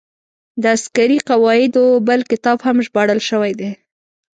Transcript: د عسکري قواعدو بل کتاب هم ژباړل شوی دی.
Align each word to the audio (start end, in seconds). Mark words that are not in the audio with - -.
د 0.61 0.63
عسکري 0.75 1.17
قواعدو 1.29 1.85
بل 2.07 2.19
کتاب 2.31 2.57
هم 2.65 2.77
ژباړل 2.85 3.19
شوی 3.29 3.51
دی. 3.59 3.71